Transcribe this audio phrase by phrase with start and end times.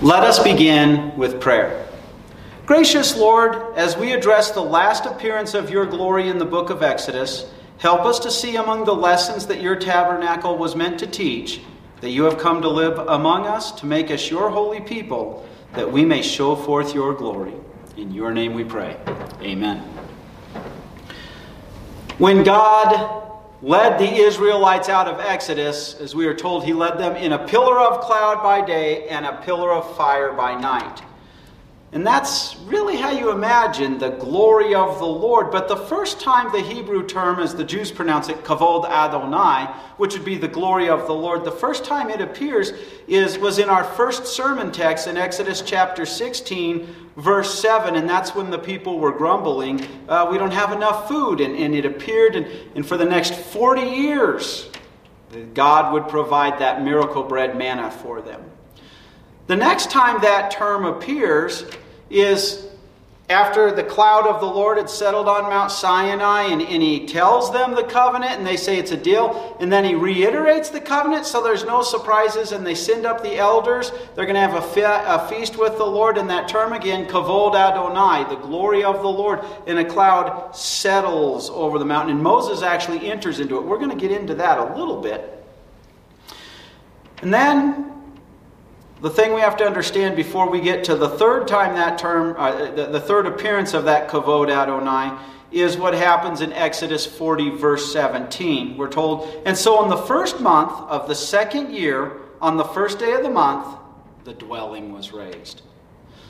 [0.00, 1.84] Let us begin with prayer.
[2.66, 6.84] Gracious Lord, as we address the last appearance of your glory in the book of
[6.84, 11.62] Exodus, help us to see among the lessons that your tabernacle was meant to teach
[12.00, 15.90] that you have come to live among us to make us your holy people, that
[15.90, 17.54] we may show forth your glory.
[17.96, 18.96] In your name we pray.
[19.42, 19.78] Amen.
[22.18, 23.27] When God
[23.62, 27.46] led the Israelites out of Exodus, as we are told, he led them in a
[27.46, 31.02] pillar of cloud by day and a pillar of fire by night.
[31.90, 35.50] And that's really how you imagine the glory of the Lord.
[35.50, 40.12] But the first time the Hebrew term, as the Jews pronounce it, kavod Adonai, which
[40.12, 42.74] would be the glory of the Lord, the first time it appears
[43.06, 47.96] is, was in our first sermon text in Exodus chapter 16, verse 7.
[47.96, 49.80] And that's when the people were grumbling,
[50.10, 51.40] uh, we don't have enough food.
[51.40, 54.68] And, and it appeared, and, and for the next 40 years,
[55.54, 58.44] God would provide that miracle bread manna for them.
[59.48, 61.64] The next time that term appears
[62.10, 62.68] is
[63.30, 67.50] after the cloud of the Lord had settled on Mount Sinai and, and, he tells
[67.50, 69.56] them the covenant and they say it's a deal.
[69.58, 73.36] And then he reiterates the covenant so there's no surprises and they send up the
[73.36, 73.90] elders.
[74.14, 76.18] They're going to have a, fe- a feast with the Lord.
[76.18, 81.48] And that term again, Kavod Adonai, the glory of the Lord, in a cloud settles
[81.48, 82.16] over the mountain.
[82.16, 83.64] And Moses actually enters into it.
[83.64, 85.34] We're going to get into that a little bit.
[87.22, 87.97] And then
[89.00, 92.34] the thing we have to understand before we get to the third time that term,
[92.36, 95.16] uh, the, the, third appearance of that kavod Adonai,
[95.50, 98.76] is what happens in Exodus 40, verse 17.
[98.76, 102.98] We're told, and so in the first month of the second year, on the first
[102.98, 103.78] day of the month,
[104.24, 105.62] the dwelling was raised.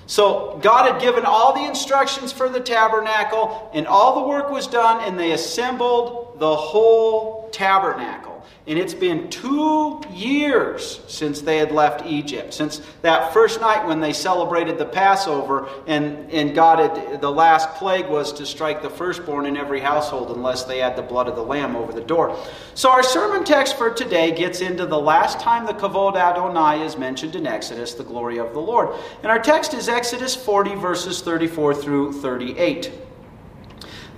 [0.06, 4.66] So God had given all the instructions for the tabernacle, and all the work was
[4.66, 8.27] done, and they assembled the whole tabernacle.
[8.68, 14.00] And it's been two years since they had left Egypt, since that first night when
[14.00, 18.90] they celebrated the Passover, and, and God had, the last plague was to strike the
[18.90, 22.38] firstborn in every household unless they had the blood of the lamb over the door.
[22.74, 26.98] So our sermon text for today gets into the last time the Kavod Adonai is
[26.98, 28.94] mentioned in Exodus, the glory of the Lord.
[29.22, 32.92] And our text is Exodus 40, verses 34 through 38.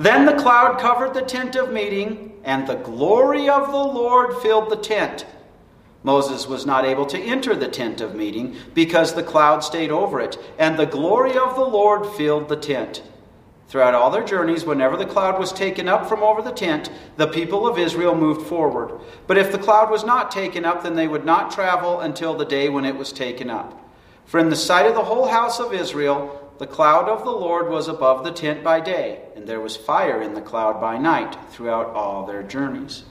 [0.00, 4.70] Then the cloud covered the tent of meeting and the glory of the Lord filled
[4.70, 5.26] the tent.
[6.02, 10.18] Moses was not able to enter the tent of meeting because the cloud stayed over
[10.18, 13.02] it, and the glory of the Lord filled the tent.
[13.68, 17.26] Throughout all their journeys, whenever the cloud was taken up from over the tent, the
[17.26, 18.98] people of Israel moved forward.
[19.26, 22.46] But if the cloud was not taken up, then they would not travel until the
[22.46, 23.78] day when it was taken up.
[24.24, 27.70] For in the sight of the whole house of Israel, the cloud of the Lord
[27.70, 31.34] was above the tent by day, and there was fire in the cloud by night
[31.48, 33.04] throughout all their journeys.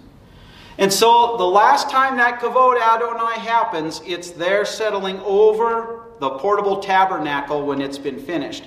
[0.78, 6.80] And so the last time that Kavod Adonai happens, it's there settling over the portable
[6.80, 8.66] tabernacle when it's been finished.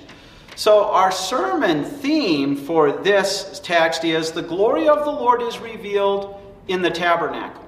[0.57, 6.37] So our sermon theme for this text is the glory of the Lord is revealed
[6.67, 7.63] in the tabernacle.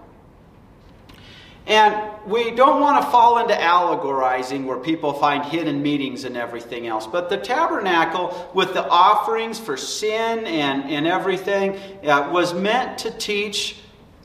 [1.66, 6.88] And we don't want to fall into allegorizing where people find hidden meanings and everything
[6.88, 7.06] else.
[7.06, 13.12] But the tabernacle, with the offerings for sin and, and everything, uh, was meant to
[13.12, 13.78] teach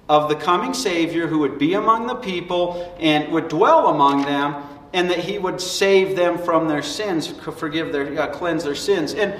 [0.08, 4.62] of the coming Savior who would be among the people and would dwell among them,
[4.92, 9.14] and that he would save them from their sins, forgive their, uh, cleanse their sins.
[9.14, 9.34] And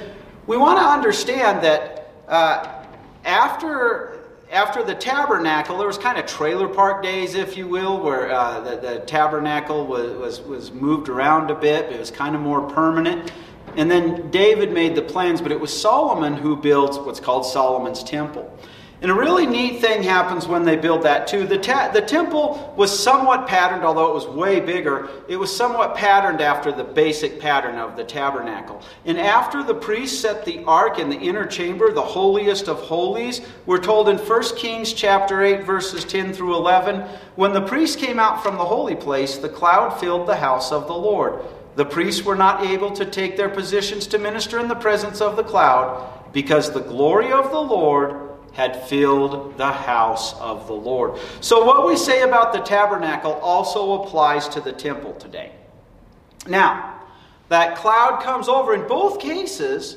[0.46, 2.84] we want to understand that uh,
[3.24, 4.19] after
[4.52, 8.60] after the tabernacle, there was kind of trailer park days, if you will, where uh,
[8.60, 11.92] the, the, tabernacle was, was, was moved around a bit.
[11.92, 13.32] It was kind of more permanent.
[13.76, 18.02] And then David made the plans, but it was Solomon who builds what's called Solomon's
[18.02, 18.52] temple.
[19.02, 21.46] And a really neat thing happens when they build that too.
[21.46, 25.94] The, ta- the temple was somewhat patterned, although it was way bigger, it was somewhat
[25.94, 28.82] patterned after the basic pattern of the tabernacle.
[29.06, 33.40] And after the priest set the ark in the inner chamber, the holiest of holies,
[33.64, 37.00] we're told in 1 Kings chapter 8, verses 10 through 11,
[37.36, 40.86] when the priest came out from the holy place, the cloud filled the house of
[40.86, 41.42] the Lord.
[41.76, 45.36] The priests were not able to take their positions to minister in the presence of
[45.36, 51.18] the cloud because the glory of the Lord had filled the house of the Lord.
[51.40, 55.52] So, what we say about the tabernacle also applies to the temple today.
[56.46, 57.00] Now,
[57.48, 59.96] that cloud comes over in both cases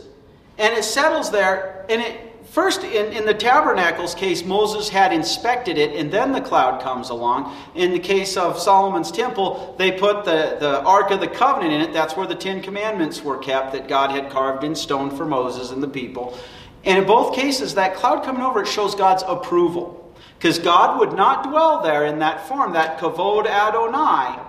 [0.57, 1.85] and it settles there.
[1.89, 6.41] And it first, in, in the tabernacle's case, Moses had inspected it and then the
[6.41, 7.55] cloud comes along.
[7.75, 11.81] In the case of Solomon's temple, they put the, the Ark of the Covenant in
[11.81, 11.93] it.
[11.93, 15.71] That's where the Ten Commandments were kept that God had carved in stone for Moses
[15.71, 16.37] and the people.
[16.83, 19.99] And in both cases, that cloud coming over, it shows God's approval.
[20.37, 24.39] Because God would not dwell there in that form, that kavod Adonai,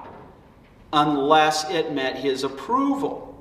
[0.93, 3.35] unless it met his approval.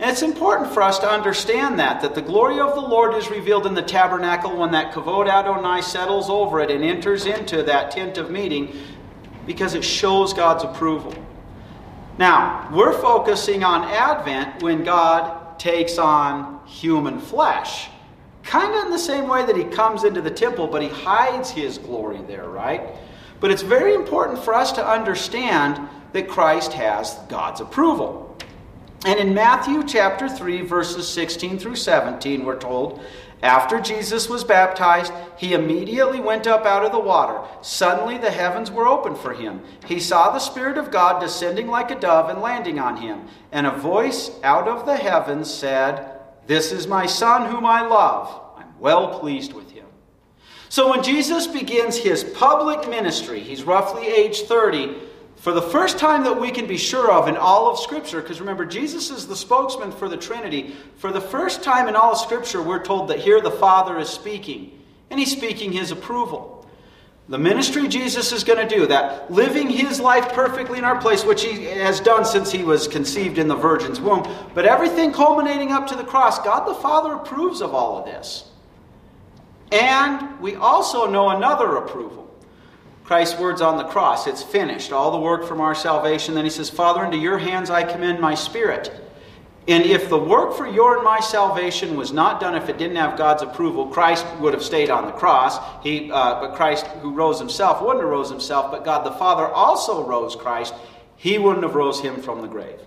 [0.00, 3.28] And it's important for us to understand that, that the glory of the Lord is
[3.28, 7.90] revealed in the tabernacle when that Kavod Adonai settles over it and enters into that
[7.90, 8.74] tent of meeting
[9.44, 11.14] because it shows God's approval.
[12.16, 17.90] Now, we're focusing on Advent when God takes on human flesh.
[18.42, 21.50] Kind of in the same way that he comes into the temple, but he hides
[21.50, 22.82] his glory there, right?
[23.40, 28.36] But it's very important for us to understand that Christ has God's approval.
[29.06, 33.00] And in Matthew chapter 3, verses 16 through 17, we're told,
[33.42, 37.40] after Jesus was baptized, he immediately went up out of the water.
[37.62, 39.62] Suddenly the heavens were opened for him.
[39.86, 43.26] He saw the Spirit of God descending like a dove and landing on him.
[43.50, 46.09] And a voice out of the heavens said,
[46.50, 48.40] This is my Son whom I love.
[48.56, 49.86] I'm well pleased with him.
[50.68, 54.96] So when Jesus begins his public ministry, he's roughly age 30
[55.36, 58.40] for the first time that we can be sure of in all of Scripture, because
[58.40, 60.74] remember, Jesus is the spokesman for the Trinity.
[60.96, 64.08] For the first time in all of Scripture, we're told that here the Father is
[64.08, 64.76] speaking,
[65.08, 66.59] and he's speaking his approval.
[67.30, 71.24] The ministry Jesus is going to do, that living his life perfectly in our place,
[71.24, 75.70] which he has done since he was conceived in the Virgin's womb, but everything culminating
[75.70, 78.50] up to the cross, God the Father approves of all of this.
[79.70, 82.28] And we also know another approval.
[83.04, 84.26] Christ's words on the cross.
[84.26, 84.90] It's finished.
[84.90, 86.34] All the work from our salvation.
[86.34, 88.92] Then he says, Father, into your hands I commend my spirit.
[89.68, 92.96] And if the work for your and my salvation was not done, if it didn't
[92.96, 95.58] have God's approval, Christ would have stayed on the cross.
[95.82, 98.70] He, uh, but Christ, who rose himself, wouldn't have rose himself.
[98.70, 100.74] But God the Father also rose Christ.
[101.16, 102.80] He wouldn't have rose him from the grave.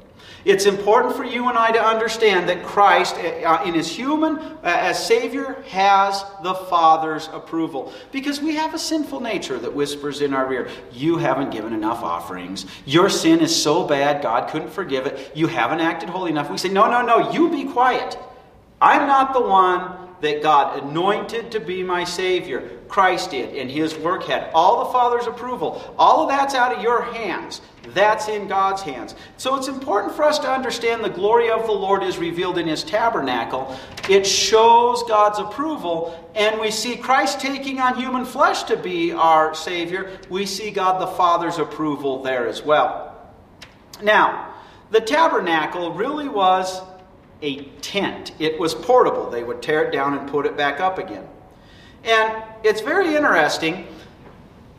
[0.46, 4.58] It's important for you and I to understand that Christ, uh, in his human, uh,
[4.64, 7.94] as Savior, has the Father's approval.
[8.12, 12.04] Because we have a sinful nature that whispers in our ear, You haven't given enough
[12.04, 12.66] offerings.
[12.86, 15.32] Your sin is so bad, God couldn't forgive it.
[15.34, 16.50] You haven't acted holy enough.
[16.50, 18.18] We say, No, no, no, you be quiet.
[18.82, 22.80] I'm not the one that God anointed to be my Savior.
[22.94, 25.96] Christ did, and His work had all the Father's approval.
[25.98, 27.60] All of that's out of your hands.
[27.88, 29.16] That's in God's hands.
[29.38, 32.68] So it's important for us to understand the glory of the Lord is revealed in
[32.68, 33.76] His tabernacle.
[34.08, 39.56] It shows God's approval, and we see Christ taking on human flesh to be our
[39.56, 40.20] Savior.
[40.30, 43.18] We see God the Father's approval there as well.
[44.04, 44.54] Now,
[44.92, 46.80] the tabernacle really was
[47.42, 48.34] a tent.
[48.38, 49.32] It was portable.
[49.32, 51.28] They would tear it down and put it back up again.
[52.04, 53.88] And it's very interesting.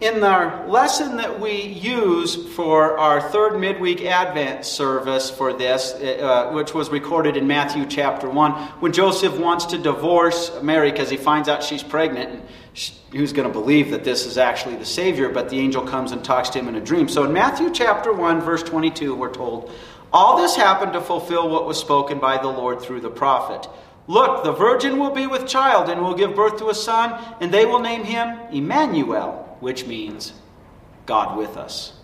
[0.00, 6.50] In the lesson that we use for our third midweek Advent service for this, uh,
[6.52, 11.16] which was recorded in Matthew chapter 1, when Joseph wants to divorce Mary because he
[11.16, 12.42] finds out she's pregnant,
[13.12, 15.30] who's going to believe that this is actually the Savior?
[15.30, 17.08] But the angel comes and talks to him in a dream.
[17.08, 19.72] So in Matthew chapter 1, verse 22, we're told,
[20.12, 23.68] all this happened to fulfill what was spoken by the Lord through the prophet.
[24.06, 27.52] Look, the virgin will be with child and will give birth to a son, and
[27.52, 30.34] they will name him Emmanuel, which means
[31.06, 31.94] God with us.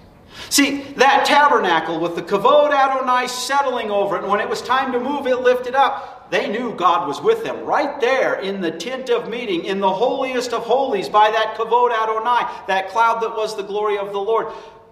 [0.48, 4.92] See, that tabernacle with the kavod Adonai settling over it, and when it was time
[4.92, 8.70] to move it lifted up, they knew God was with them right there in the
[8.70, 13.36] tent of meeting, in the holiest of holies, by that kavod Adonai, that cloud that
[13.36, 14.46] was the glory of the Lord.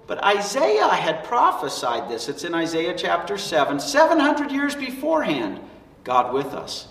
[0.06, 2.28] But Isaiah had prophesied this.
[2.28, 5.60] It's in Isaiah chapter 7, 700 years beforehand.
[6.02, 6.88] God with us.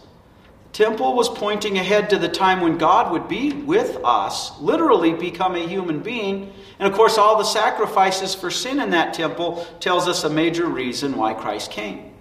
[0.78, 5.56] Temple was pointing ahead to the time when God would be with us, literally become
[5.56, 6.54] a human being.
[6.78, 10.68] And of course, all the sacrifices for sin in that temple tells us a major
[10.68, 12.14] reason why Christ came.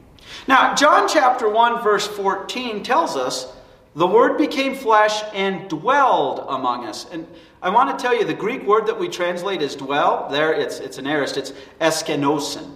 [0.49, 3.55] Now, John chapter 1, verse 14 tells us
[3.95, 7.05] the Word became flesh and dwelled among us.
[7.13, 7.27] And
[7.61, 10.79] I want to tell you the Greek word that we translate as dwell, there it's,
[10.79, 12.75] it's an aorist, it's eskenosin.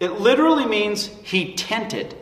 [0.00, 2.16] It literally means he tented.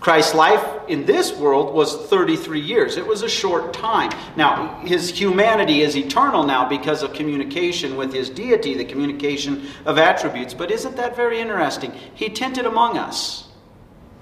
[0.00, 2.96] Christ's life in this world was 33 years.
[2.96, 4.12] It was a short time.
[4.36, 9.98] Now, his humanity is eternal now because of communication with his deity, the communication of
[9.98, 10.54] attributes.
[10.54, 11.92] But isn't that very interesting?
[12.14, 13.48] He tented among us.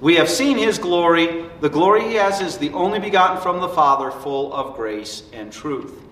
[0.00, 1.44] We have seen his glory.
[1.60, 5.52] The glory he has is the only begotten from the Father, full of grace and
[5.52, 6.02] truth.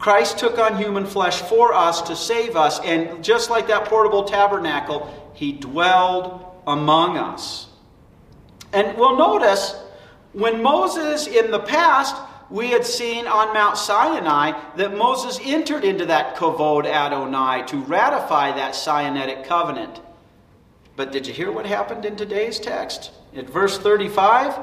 [0.00, 4.24] Christ took on human flesh for us to save us, and just like that portable
[4.24, 7.68] tabernacle, he dwelled among us.
[8.74, 9.80] And we'll notice
[10.32, 12.16] when Moses in the past,
[12.50, 18.52] we had seen on Mount Sinai that Moses entered into that kavod Adonai to ratify
[18.52, 20.00] that Sinaitic covenant.
[20.96, 23.12] But did you hear what happened in today's text?
[23.34, 24.58] At verse 35,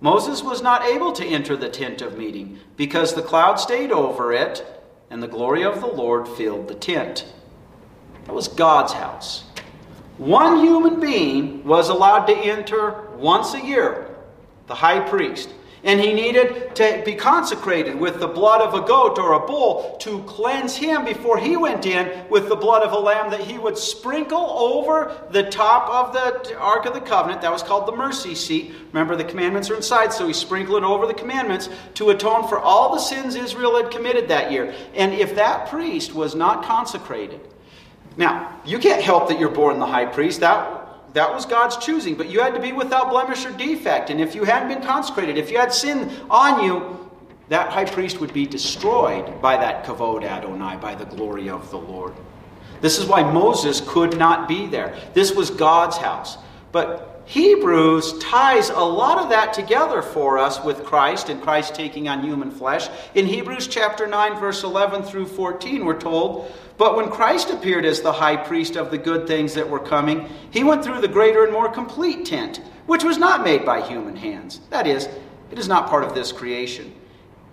[0.00, 4.32] Moses was not able to enter the tent of meeting because the cloud stayed over
[4.32, 4.64] it
[5.10, 7.24] and the glory of the Lord filled the tent.
[8.26, 9.44] That was God's house.
[10.18, 14.14] One human being was allowed to enter once a year,
[14.68, 15.50] the high priest.
[15.82, 19.98] And he needed to be consecrated with the blood of a goat or a bull
[20.00, 23.58] to cleanse him before he went in with the blood of a lamb that he
[23.58, 27.42] would sprinkle over the top of the Ark of the Covenant.
[27.42, 28.72] That was called the mercy seat.
[28.92, 32.58] Remember, the commandments are inside, so he sprinkled it over the commandments to atone for
[32.58, 34.74] all the sins Israel had committed that year.
[34.94, 37.40] And if that priest was not consecrated,
[38.16, 40.40] now, you can't help that you're born the high priest.
[40.40, 44.10] That that was God's choosing, but you had to be without blemish or defect.
[44.10, 47.08] And if you hadn't been consecrated, if you had sin on you,
[47.48, 51.78] that high priest would be destroyed by that kavod Adonai, by the glory of the
[51.78, 52.14] Lord.
[52.80, 54.96] This is why Moses could not be there.
[55.14, 56.36] This was God's house.
[56.72, 62.08] But Hebrews ties a lot of that together for us with Christ and Christ taking
[62.08, 62.88] on human flesh.
[63.14, 68.00] In Hebrews chapter 9, verse 11 through 14, we're told, but when Christ appeared as
[68.00, 71.44] the high priest of the good things that were coming, he went through the greater
[71.44, 74.60] and more complete tent, which was not made by human hands.
[74.70, 75.08] That is,
[75.50, 76.92] it is not part of this creation.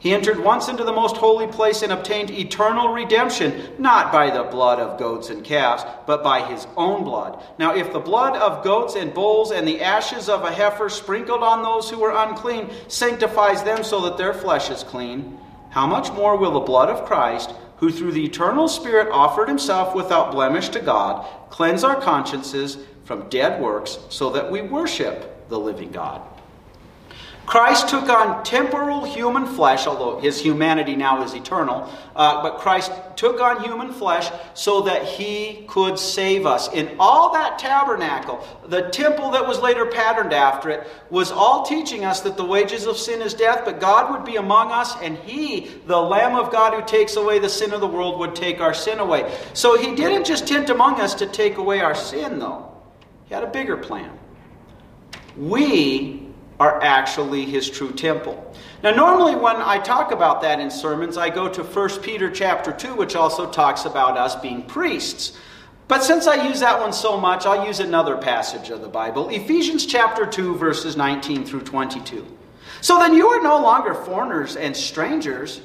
[0.01, 4.41] He entered once into the most holy place and obtained eternal redemption, not by the
[4.41, 7.43] blood of goats and calves, but by his own blood.
[7.59, 11.43] Now, if the blood of goats and bulls and the ashes of a heifer sprinkled
[11.43, 15.37] on those who are unclean sanctifies them so that their flesh is clean,
[15.69, 19.95] how much more will the blood of Christ, who through the eternal Spirit offered himself
[19.95, 25.59] without blemish to God, cleanse our consciences from dead works so that we worship the
[25.59, 26.21] living God.
[27.45, 31.91] Christ took on temporal human flesh, although his humanity now is eternal.
[32.15, 36.71] Uh, but Christ took on human flesh so that he could save us.
[36.71, 42.05] In all that tabernacle, the temple that was later patterned after it, was all teaching
[42.05, 45.17] us that the wages of sin is death, but God would be among us, and
[45.17, 48.61] he, the Lamb of God who takes away the sin of the world, would take
[48.61, 49.35] our sin away.
[49.53, 52.71] So he didn't just tent among us to take away our sin, though.
[53.25, 54.17] He had a bigger plan.
[55.35, 56.20] We
[56.61, 58.37] are actually his true temple.
[58.83, 62.71] Now normally when I talk about that in sermons, I go to 1 Peter chapter
[62.71, 65.35] 2 which also talks about us being priests.
[65.87, 69.29] But since I use that one so much, I'll use another passage of the Bible,
[69.29, 72.27] Ephesians chapter 2 verses 19 through 22.
[72.81, 75.61] So then you are no longer foreigners and strangers,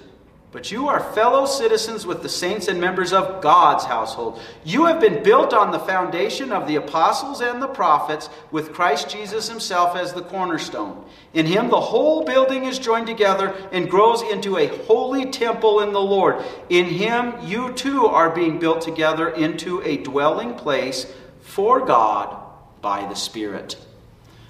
[0.56, 4.40] but you are fellow citizens with the saints and members of God's household.
[4.64, 9.10] You have been built on the foundation of the apostles and the prophets, with Christ
[9.10, 11.04] Jesus himself as the cornerstone.
[11.34, 15.92] In him, the whole building is joined together and grows into a holy temple in
[15.92, 16.42] the Lord.
[16.70, 22.34] In him, you too are being built together into a dwelling place for God
[22.80, 23.76] by the Spirit.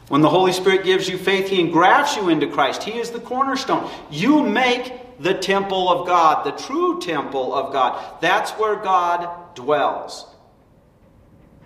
[0.06, 2.84] When the Holy Spirit gives you faith, He engrafts you into Christ.
[2.84, 3.90] He is the cornerstone.
[4.08, 8.20] You make the temple of God, the true temple of God.
[8.20, 10.26] That's where God dwells.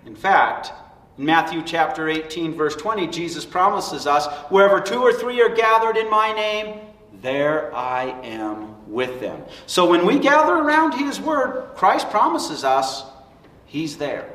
[0.05, 0.71] In fact,
[1.17, 5.97] in Matthew chapter 18, verse 20, Jesus promises us wherever two or three are gathered
[5.97, 6.79] in my name,
[7.21, 9.43] there I am with them.
[9.67, 13.03] So when we gather around His Word, Christ promises us
[13.65, 14.29] He's there.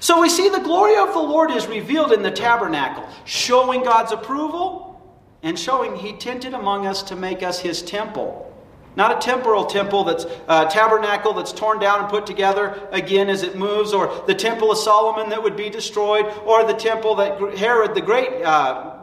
[0.00, 4.12] So we see the glory of the Lord is revealed in the tabernacle, showing God's
[4.12, 5.00] approval
[5.42, 8.50] and showing He tented among us to make us His temple.
[8.96, 13.28] Not a temporal temple that's a uh, tabernacle that's torn down and put together again
[13.28, 17.16] as it moves, or the temple of Solomon that would be destroyed, or the temple
[17.16, 18.94] that Herod the Great uh,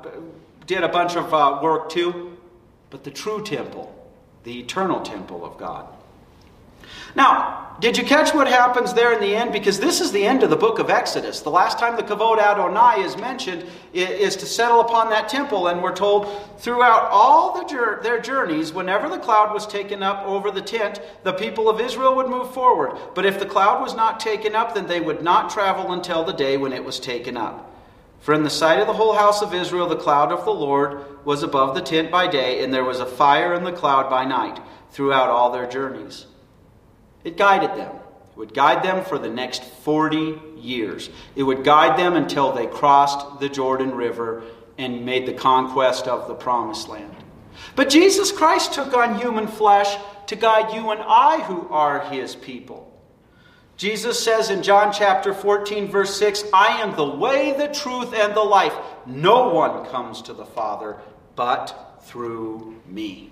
[0.65, 2.38] did a bunch of uh, work to,
[2.89, 3.93] but the true temple,
[4.43, 5.88] the eternal temple of God.
[7.15, 9.51] Now, did you catch what happens there in the end?
[9.51, 11.39] Because this is the end of the book of Exodus.
[11.39, 15.81] The last time the Kavod Adonai is mentioned is to settle upon that temple, and
[15.81, 16.27] we're told
[16.59, 21.33] throughout all the, their journeys, whenever the cloud was taken up over the tent, the
[21.33, 23.00] people of Israel would move forward.
[23.15, 26.33] But if the cloud was not taken up, then they would not travel until the
[26.33, 27.75] day when it was taken up.
[28.19, 31.25] For in the sight of the whole house of Israel, the cloud of the Lord
[31.25, 34.23] was above the tent by day, and there was a fire in the cloud by
[34.23, 34.59] night
[34.91, 36.27] throughout all their journeys.
[37.23, 37.95] It guided them.
[38.31, 41.09] It would guide them for the next 40 years.
[41.35, 44.43] It would guide them until they crossed the Jordan River
[44.77, 47.15] and made the conquest of the promised land.
[47.75, 49.95] But Jesus Christ took on human flesh
[50.27, 52.87] to guide you and I, who are his people.
[53.77, 58.35] Jesus says in John chapter 14, verse 6, I am the way, the truth, and
[58.35, 58.73] the life.
[59.05, 60.97] No one comes to the Father
[61.35, 63.31] but through me.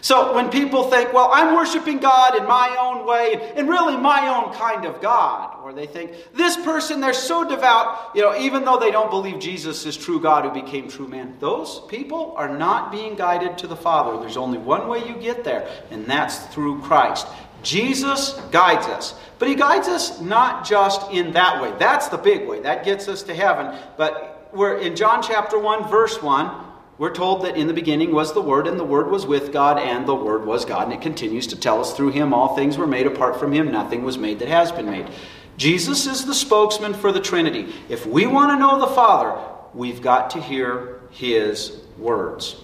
[0.00, 4.28] So when people think, well, I'm worshiping God in my own way and really my
[4.28, 8.64] own kind of God, or they think, this person, they're so devout, you know, even
[8.64, 12.48] though they don't believe Jesus is true God who became true man, those people are
[12.48, 14.18] not being guided to the Father.
[14.20, 17.28] There's only one way you get there, and that's through Christ.
[17.62, 19.14] Jesus guides us.
[19.38, 21.72] But he guides us not just in that way.
[21.78, 22.60] That's the big way.
[22.60, 23.78] That gets us to heaven.
[23.96, 28.32] But we're in John chapter 1, verse 1, we're told that in the beginning was
[28.32, 30.84] the Word, and the Word was with God, and the Word was God.
[30.84, 33.06] And it continues to tell us through him all things were made.
[33.06, 35.08] Apart from him, nothing was made that has been made.
[35.56, 37.72] Jesus is the spokesman for the Trinity.
[37.88, 39.38] If we want to know the Father,
[39.74, 42.56] we've got to hear his words.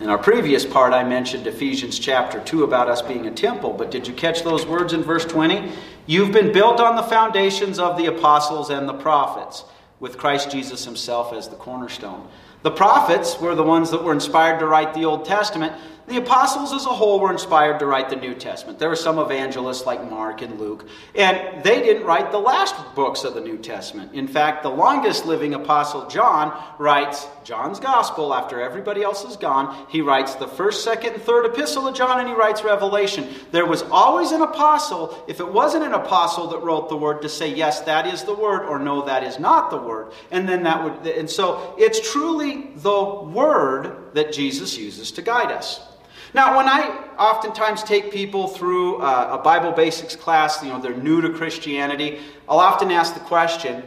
[0.00, 3.90] In our previous part, I mentioned Ephesians chapter 2 about us being a temple, but
[3.90, 5.70] did you catch those words in verse 20?
[6.06, 9.64] You've been built on the foundations of the apostles and the prophets,
[10.00, 12.26] with Christ Jesus himself as the cornerstone.
[12.62, 15.72] The prophets were the ones that were inspired to write the Old Testament.
[16.12, 18.78] The apostles as a whole were inspired to write the New Testament.
[18.78, 23.24] There were some evangelists like Mark and Luke, and they didn't write the last books
[23.24, 24.12] of the New Testament.
[24.12, 29.86] In fact, the longest living apostle, John, writes John's Gospel after everybody else is gone.
[29.88, 33.26] He writes the first, second, and third epistle of John, and he writes Revelation.
[33.50, 37.30] There was always an apostle, if it wasn't an apostle that wrote the word, to
[37.30, 40.12] say, yes, that is the word, or no, that is not the word.
[40.30, 45.50] And then that would, and so it's truly the word that Jesus uses to guide
[45.50, 45.88] us.
[46.34, 50.96] Now, when I oftentimes take people through a, a Bible basics class, you know, they're
[50.96, 53.82] new to Christianity, I'll often ask the question,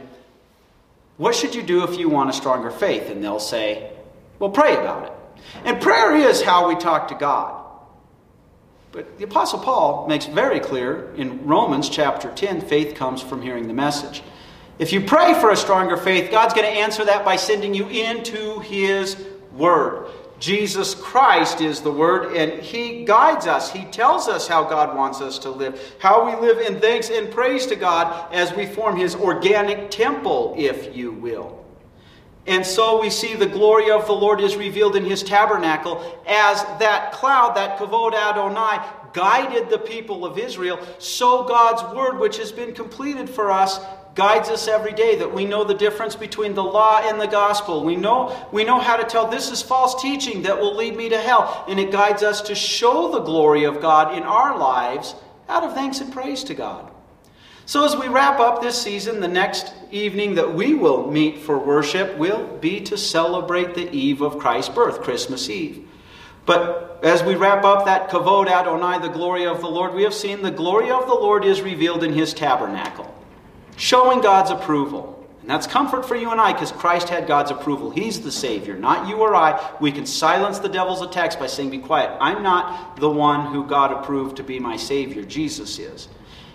[1.16, 3.10] what should you do if you want a stronger faith?
[3.10, 3.90] And they'll say,
[4.38, 5.12] well, pray about it.
[5.64, 7.64] And prayer is how we talk to God.
[8.92, 13.66] But the Apostle Paul makes very clear in Romans chapter 10 faith comes from hearing
[13.66, 14.22] the message.
[14.78, 17.88] If you pray for a stronger faith, God's going to answer that by sending you
[17.88, 19.16] into His
[19.52, 20.08] Word.
[20.38, 23.72] Jesus Christ is the Word, and He guides us.
[23.72, 27.30] He tells us how God wants us to live, how we live in thanks and
[27.30, 31.64] praise to God as we form His organic temple, if you will.
[32.46, 36.62] And so we see the glory of the Lord is revealed in His tabernacle as
[36.78, 40.78] that cloud, that kavod Adonai, guided the people of Israel.
[40.98, 43.80] So God's Word, which has been completed for us,
[44.16, 47.84] guides us every day that we know the difference between the law and the gospel.
[47.84, 51.10] We know, we know how to tell this is false teaching that will lead me
[51.10, 51.64] to hell.
[51.68, 55.14] And it guides us to show the glory of God in our lives
[55.50, 56.90] out of thanks and praise to God.
[57.66, 61.58] So, as we wrap up this season, the next evening that we will meet for
[61.58, 65.86] worship will be to celebrate the eve of Christ's birth, Christmas Eve.
[66.46, 70.14] But as we wrap up that kavod Adonai, the glory of the Lord, we have
[70.14, 73.12] seen the glory of the Lord is revealed in his tabernacle
[73.76, 75.12] showing God's approval.
[75.46, 77.90] And that's comfort for you and I because Christ had God's approval.
[77.90, 79.76] He's the Savior, not you or I.
[79.80, 82.16] We can silence the devil's attacks by saying, Be quiet.
[82.20, 85.22] I'm not the one who God approved to be my Savior.
[85.22, 86.08] Jesus is.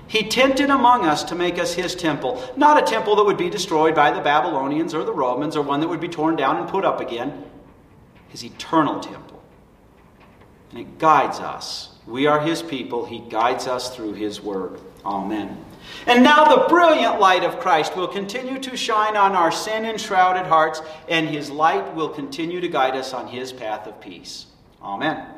[0.09, 3.49] He tented among us to make us his temple, not a temple that would be
[3.49, 6.67] destroyed by the Babylonians or the Romans or one that would be torn down and
[6.67, 7.45] put up again.
[8.27, 9.41] His eternal temple.
[10.71, 11.95] And it guides us.
[12.05, 13.05] We are his people.
[13.05, 14.81] He guides us through his word.
[15.05, 15.63] Amen.
[16.07, 20.45] And now the brilliant light of Christ will continue to shine on our sin enshrouded
[20.45, 24.47] hearts, and his light will continue to guide us on his path of peace.
[24.81, 25.27] Amen.